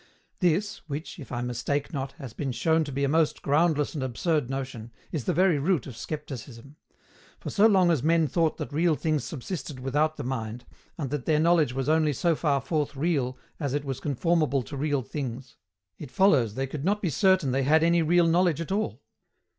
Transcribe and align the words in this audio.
This, 0.39 0.77
which, 0.87 1.19
if 1.19 1.31
I 1.31 1.41
mistake 1.43 1.93
not, 1.93 2.13
has 2.13 2.33
been 2.33 2.51
shown 2.51 2.83
to 2.85 2.91
be 2.91 3.03
a 3.03 3.07
most 3.07 3.43
groundless 3.43 3.93
and 3.93 4.01
absurd 4.01 4.49
notion, 4.49 4.91
is 5.11 5.25
the 5.25 5.31
very 5.31 5.59
root 5.59 5.85
of 5.85 5.95
Scepticism; 5.95 6.75
for, 7.39 7.51
so 7.51 7.67
long 7.67 7.91
as 7.91 8.01
men 8.01 8.27
thought 8.27 8.57
that 8.57 8.73
real 8.73 8.95
things 8.95 9.23
subsisted 9.23 9.79
without 9.79 10.17
the 10.17 10.23
mind, 10.23 10.65
and 10.97 11.11
that 11.11 11.25
their 11.27 11.39
knowledge 11.39 11.73
was 11.73 11.87
only 11.87 12.13
so 12.13 12.35
far 12.35 12.61
forth 12.61 12.95
real 12.95 13.37
as 13.59 13.75
it 13.75 13.85
was 13.85 13.99
conformable 13.99 14.63
to 14.63 14.75
real 14.75 15.03
things, 15.03 15.57
it 15.99 16.09
follows 16.09 16.55
they 16.55 16.65
could 16.65 16.83
not 16.83 17.03
be 17.03 17.11
certain 17.11 17.51
they 17.51 17.61
had 17.61 17.83
any 17.83 18.01
real 18.01 18.25
knowledge 18.25 18.59
at 18.59 18.71
all. 18.71 19.03